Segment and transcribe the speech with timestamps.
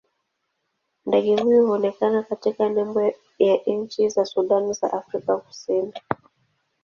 [1.05, 5.93] Ndege huyu huonekana katika nembo ya nchi za Sudan na Afrika Kusini.